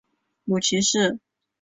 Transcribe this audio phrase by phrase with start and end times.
[0.45, 1.19] 母齐氏。